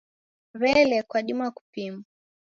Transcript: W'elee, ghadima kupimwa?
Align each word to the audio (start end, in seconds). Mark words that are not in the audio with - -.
W'elee, 0.61 1.05
ghadima 1.09 1.45
kupimwa? 1.55 2.01